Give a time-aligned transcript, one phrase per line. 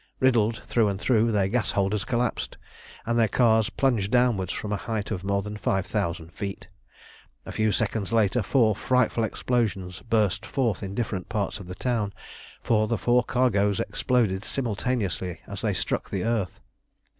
[0.19, 2.57] Riddled through and through, their gas holders collapsed,
[3.05, 6.67] and their cars plunged downwards from a height of more than 5000 feet.
[7.45, 12.13] A few seconds later four frightful explosions burst forth in different parts of the town,
[12.63, 16.59] for the four cargoes exploded simultaneously as they struck the earth.